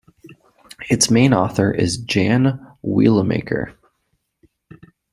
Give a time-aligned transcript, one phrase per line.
[0.89, 3.77] Its main author is Jan Wielemaker.